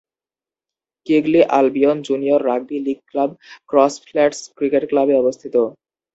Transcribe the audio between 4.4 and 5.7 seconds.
Cricket ক্লাবে অবস্থিত।